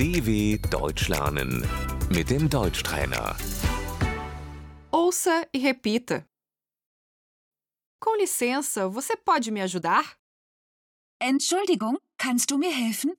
[0.00, 1.60] DW Deutsch lernen
[2.08, 3.36] mit dem Deutschtrainer.
[4.90, 6.26] Ouça e repita.
[8.00, 10.16] Com licença, você pode me ajudar?
[11.20, 13.12] Entschuldigung, kannst du mir helfen?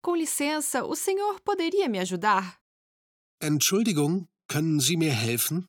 [0.00, 2.60] Com licença, o senhor poderia me ajudar?
[3.42, 5.68] Entschuldigung, können Sie mir helfen?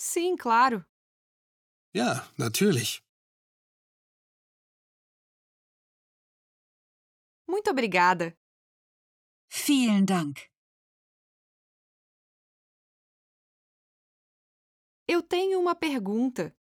[0.00, 0.86] Sim, claro.
[1.92, 3.02] Ja, natürlich.
[7.46, 8.34] Muito obrigada.
[9.50, 10.48] Vielen Dank.
[15.06, 16.56] Eu tenho uma pergunta.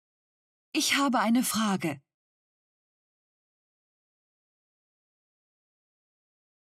[0.73, 2.01] Ich habe eine Frage.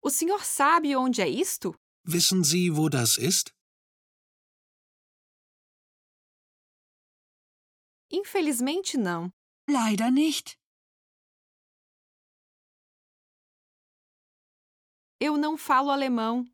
[0.03, 1.75] O senhor sabe onde é isto?
[2.05, 3.58] Wissen Sie, wo das ist?
[8.11, 9.31] Infelizmente não.
[9.69, 10.57] Leider nicht.
[15.21, 16.45] Eu não falo alemão.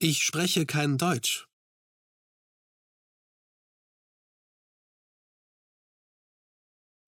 [0.00, 1.44] Ich spreche kein Deutsch.